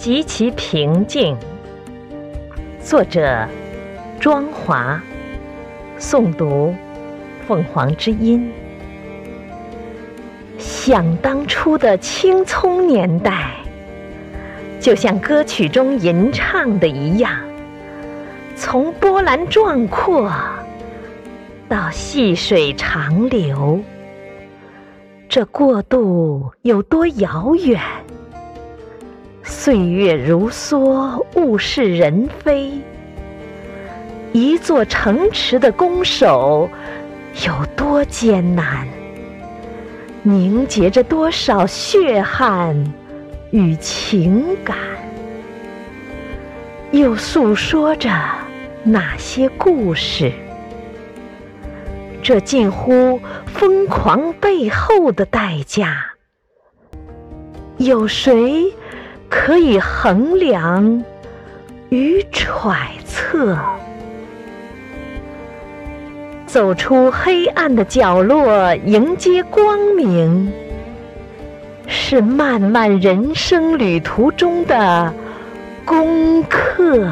[0.00, 1.36] 极其平静。
[2.82, 3.46] 作者：
[4.18, 4.98] 庄华，
[5.98, 6.74] 诵读：
[7.46, 8.50] 凤凰之音。
[10.56, 13.50] 想当初的青葱年代，
[14.80, 17.36] 就像歌曲中吟唱的一样，
[18.56, 20.32] 从波澜壮阔
[21.68, 23.78] 到细水长流，
[25.28, 27.78] 这过渡有多遥远？
[29.62, 32.72] 岁月如梭，物是人非。
[34.32, 36.66] 一座城池的攻守
[37.46, 38.88] 有多艰难？
[40.22, 42.74] 凝结着多少血汗
[43.50, 44.78] 与情感？
[46.90, 48.10] 又诉说着
[48.82, 50.32] 哪些故事？
[52.22, 56.02] 这近乎疯狂背后的代价，
[57.76, 58.72] 有谁
[59.30, 61.02] 可以衡量
[61.88, 63.56] 与揣测？
[66.46, 70.52] 走出黑暗的角落，迎接光明，
[71.86, 75.14] 是漫漫人生旅途中的
[75.84, 77.08] 功课。